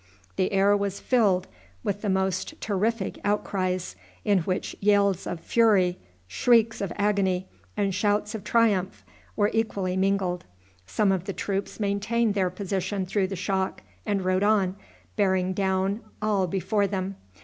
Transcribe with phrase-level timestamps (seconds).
[0.35, 1.45] The air was filled
[1.83, 8.33] with the most terrific outcries, in which yells of fury, shrieks of agony, and shouts
[8.33, 10.43] of triumph were equally mingled.
[10.87, 14.75] Some of the troops maintained their position through the shock, and rode on,
[15.17, 17.15] bearing down all before them.